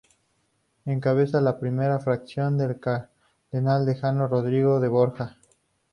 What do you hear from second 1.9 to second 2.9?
fracción el